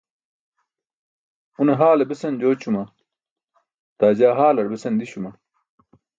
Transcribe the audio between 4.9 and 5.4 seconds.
di̇śuma?